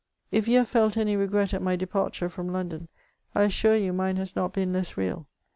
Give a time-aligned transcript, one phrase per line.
[0.31, 2.87] If you have felt any regret at my departure from London,
[3.35, 5.27] ^ I assure you mine has not been less real.